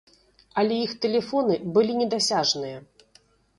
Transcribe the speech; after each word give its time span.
Але 0.61 0.75
іх 0.85 0.95
тэлефоны 1.03 1.59
былі 1.77 1.99
недасяжныя. 2.01 2.77